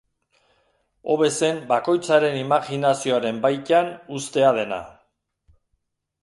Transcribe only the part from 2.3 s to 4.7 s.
imajinazioaren baitan uztea